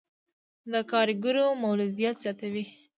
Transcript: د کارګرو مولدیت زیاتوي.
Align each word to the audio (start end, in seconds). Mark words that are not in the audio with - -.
د 0.71 0.73
کارګرو 0.91 1.45
مولدیت 1.61 2.15
زیاتوي. 2.23 2.65